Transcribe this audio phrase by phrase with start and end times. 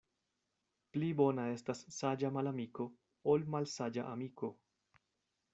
[0.95, 2.89] Pli bona estas saĝa malamiko,
[3.35, 4.55] ol malsaĝa amiko.